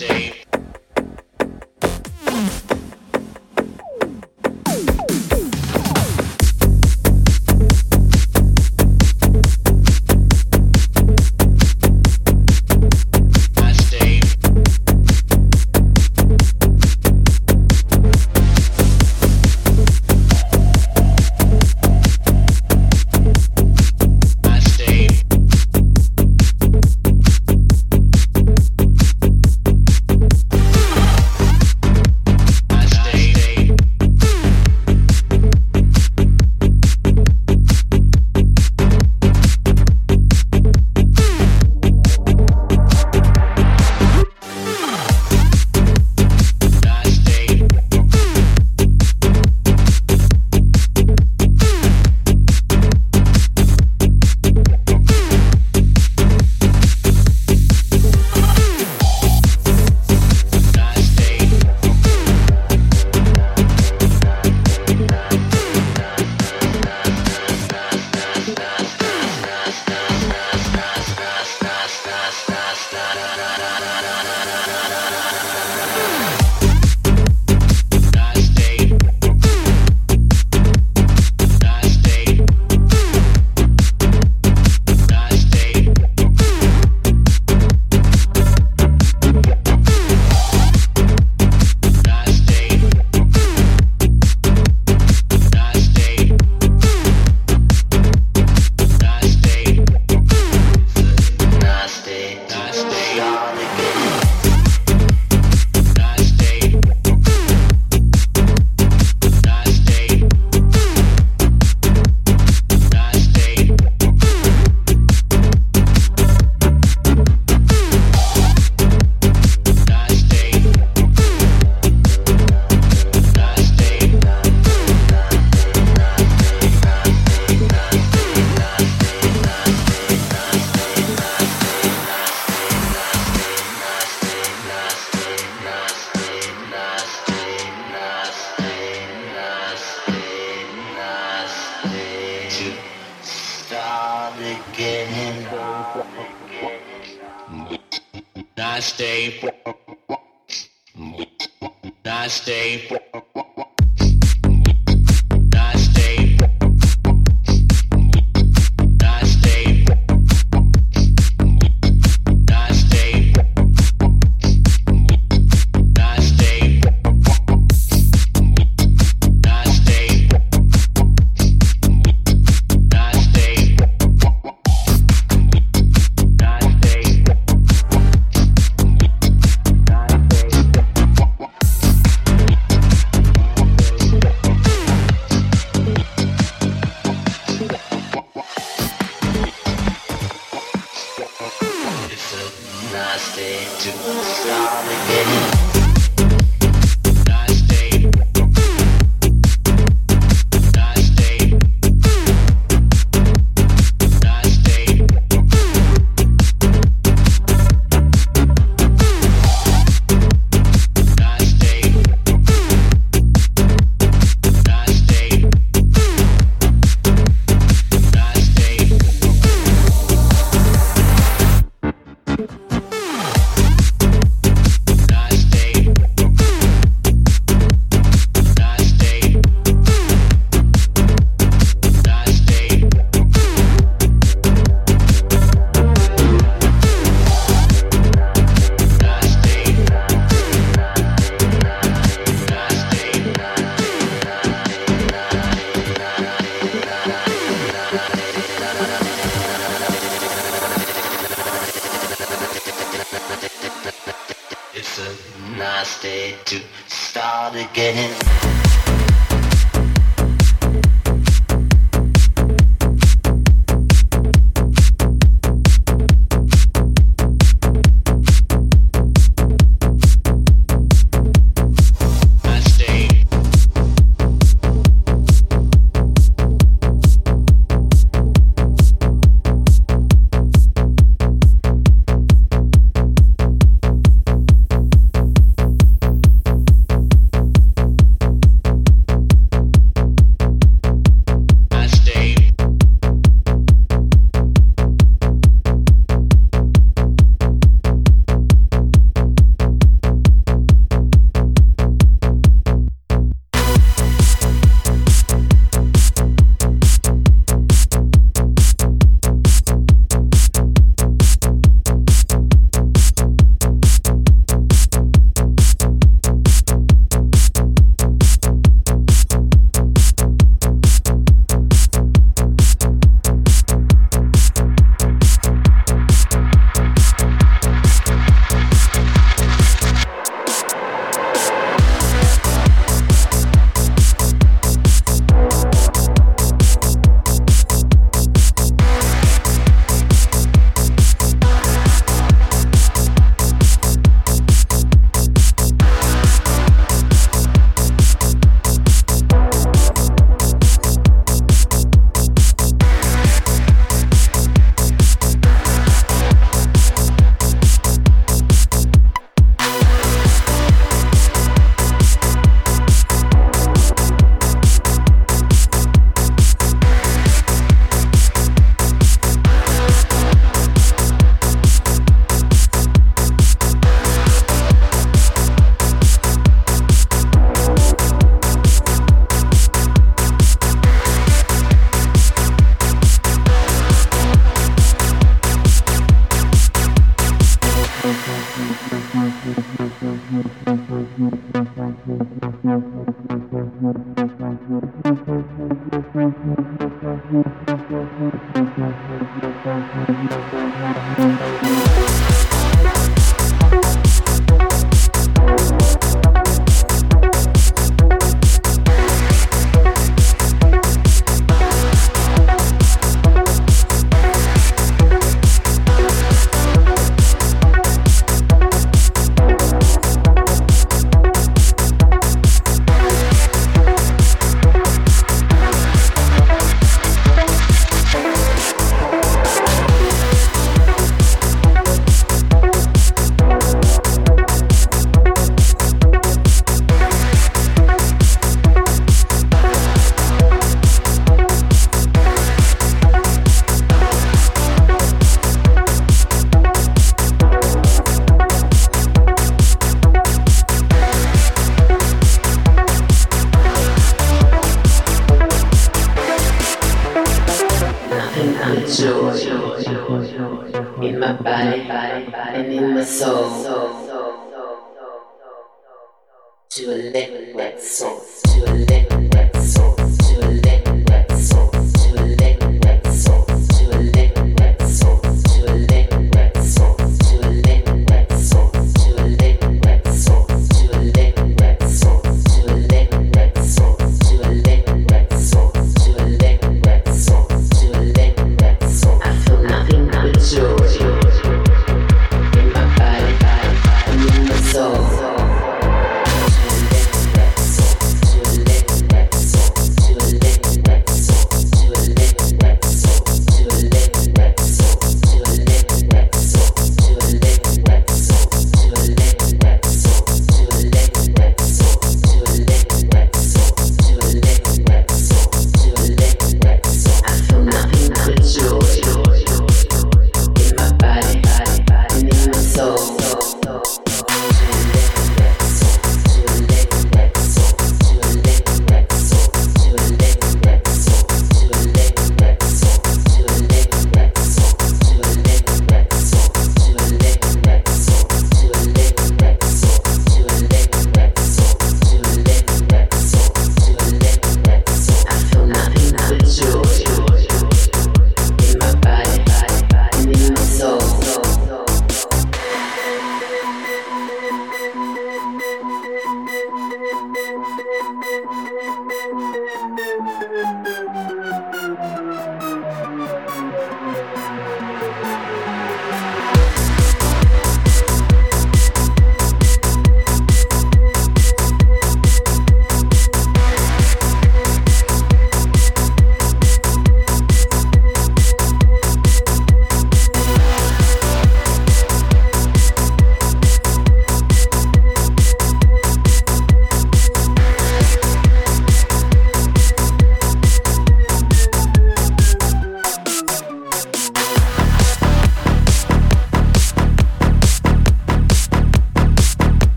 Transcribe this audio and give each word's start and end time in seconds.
day. 0.00 0.49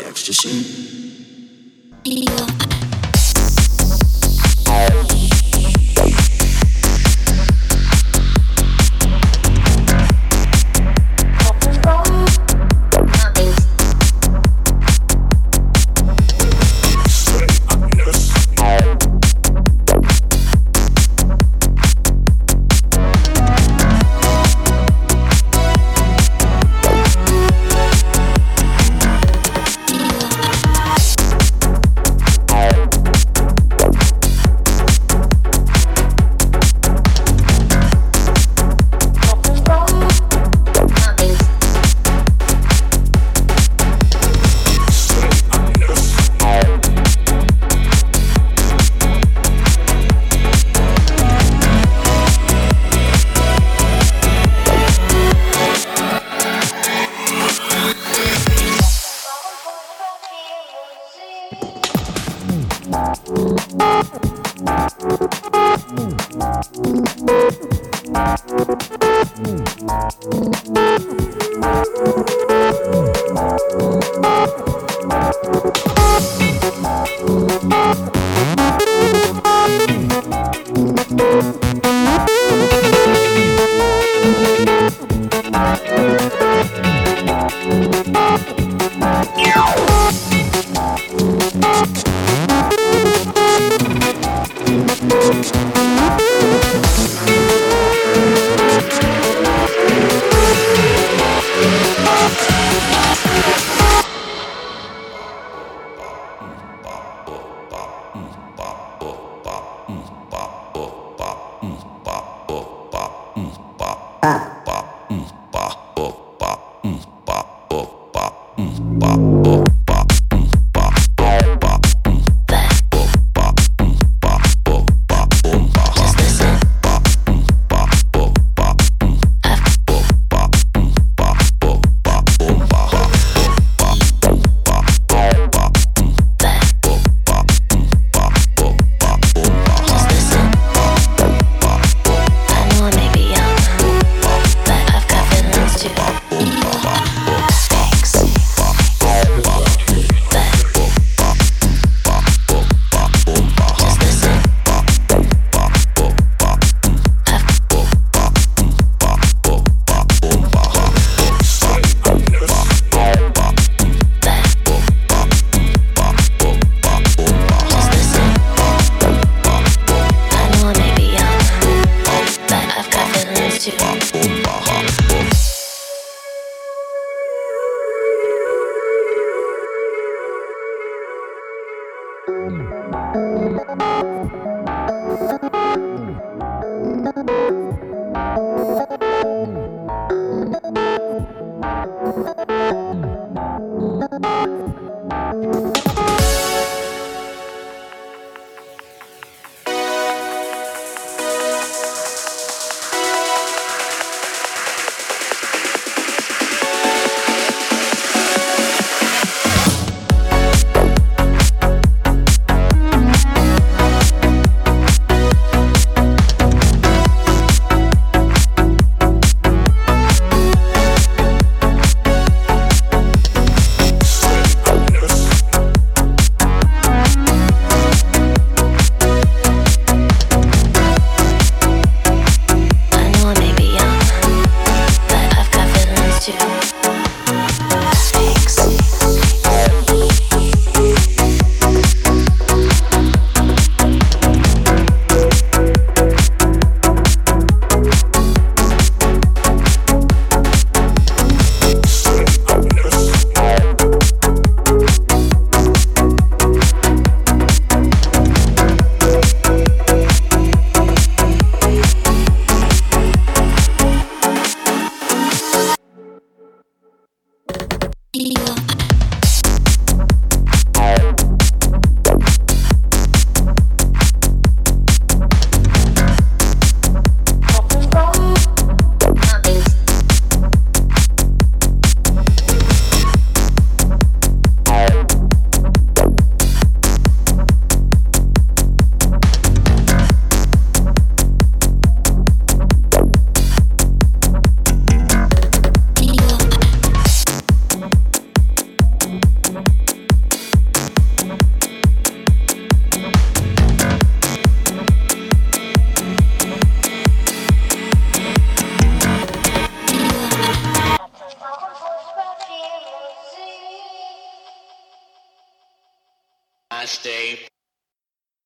ecstasy. 0.00 0.96